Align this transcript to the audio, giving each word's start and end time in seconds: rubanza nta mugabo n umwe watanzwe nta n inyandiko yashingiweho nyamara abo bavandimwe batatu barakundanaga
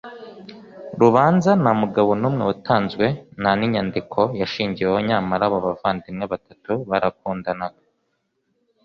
rubanza 1.01 1.51
nta 1.61 1.71
mugabo 1.81 2.11
n 2.21 2.23
umwe 2.29 2.43
watanzwe 2.49 3.05
nta 3.41 3.51
n 3.59 3.61
inyandiko 3.67 4.19
yashingiweho 4.39 4.97
nyamara 5.07 5.43
abo 5.47 5.57
bavandimwe 5.65 6.23
batatu 6.33 6.71
barakundanaga 6.89 7.81